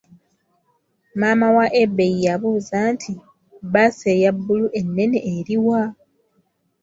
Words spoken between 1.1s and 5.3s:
Maama wa Ebei yabuuza nti, bbaasi eyabulu ennene